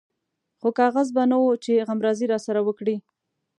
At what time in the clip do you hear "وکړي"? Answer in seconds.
2.63-2.95